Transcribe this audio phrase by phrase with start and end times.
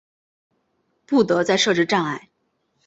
[1.05, 2.29] 不得再设置障碍